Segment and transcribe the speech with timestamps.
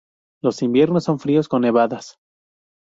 [0.41, 2.17] Los inviernos son fríos con nevadas.